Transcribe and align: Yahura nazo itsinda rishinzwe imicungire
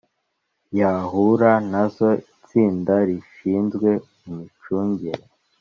Yahura 0.79 1.51
nazo 1.71 2.09
itsinda 2.21 2.93
rishinzwe 3.09 3.89
imicungire 4.27 5.23